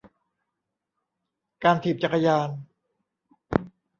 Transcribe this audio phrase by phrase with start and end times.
[1.63, 2.49] การถีบจักรยาน